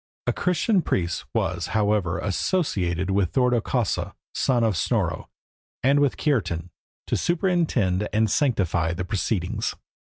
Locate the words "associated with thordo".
2.17-3.61